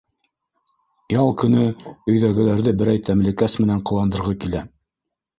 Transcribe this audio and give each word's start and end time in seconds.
Ял 1.15 1.27
көнө 1.41 1.65
өйҙәгеләрҙе 2.13 2.73
берәй 2.79 3.01
тәмлекәс 3.09 3.57
менән 3.65 3.83
ҡыуандырғы 3.91 4.35
килә. 4.45 4.63